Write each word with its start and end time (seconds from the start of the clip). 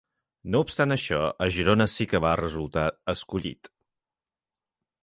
No 0.53 0.61
obstant 0.63 0.95
això, 0.95 1.19
a 1.47 1.49
Girona 1.57 1.87
sí 1.97 2.09
que 2.15 2.23
va 2.27 2.33
resultar 2.43 2.87
escollit. 3.17 3.73